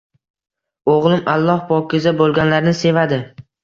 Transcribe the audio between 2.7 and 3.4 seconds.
sevadi.